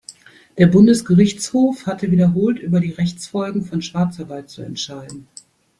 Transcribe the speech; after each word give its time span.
Der 0.57 0.65
Bundesgerichtshof 0.65 1.85
hatte 1.85 2.09
wiederholt 2.09 2.57
über 2.57 2.79
die 2.79 2.89
Rechtsfolgen 2.89 3.63
von 3.63 3.83
Schwarzarbeit 3.83 4.49
zu 4.49 4.63
entscheiden. 4.63 5.27